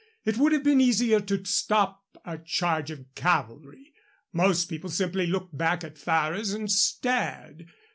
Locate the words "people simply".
4.65-5.27